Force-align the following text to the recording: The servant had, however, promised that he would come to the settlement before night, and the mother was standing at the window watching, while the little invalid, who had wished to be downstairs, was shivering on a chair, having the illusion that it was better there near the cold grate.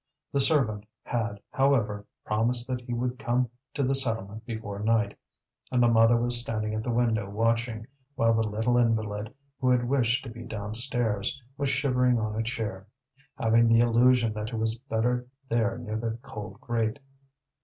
The 0.31 0.39
servant 0.39 0.87
had, 1.03 1.39
however, 1.51 2.07
promised 2.25 2.67
that 2.67 2.81
he 2.81 2.91
would 2.91 3.19
come 3.19 3.51
to 3.75 3.83
the 3.83 3.93
settlement 3.93 4.43
before 4.47 4.79
night, 4.79 5.15
and 5.71 5.83
the 5.83 5.87
mother 5.87 6.17
was 6.19 6.39
standing 6.41 6.73
at 6.73 6.81
the 6.83 6.89
window 6.89 7.29
watching, 7.29 7.85
while 8.15 8.33
the 8.33 8.41
little 8.41 8.79
invalid, 8.79 9.31
who 9.59 9.69
had 9.69 9.87
wished 9.87 10.23
to 10.23 10.31
be 10.31 10.41
downstairs, 10.41 11.39
was 11.55 11.69
shivering 11.69 12.17
on 12.17 12.35
a 12.35 12.41
chair, 12.41 12.87
having 13.37 13.67
the 13.67 13.77
illusion 13.81 14.33
that 14.33 14.47
it 14.49 14.55
was 14.57 14.73
better 14.73 15.27
there 15.49 15.77
near 15.77 15.97
the 15.97 16.17
cold 16.23 16.59
grate. 16.59 16.97